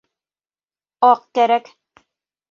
Аҡ 1.09 1.21
кәрәк. 1.39 1.69